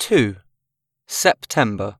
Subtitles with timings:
[0.00, 0.36] 2.
[1.06, 1.98] September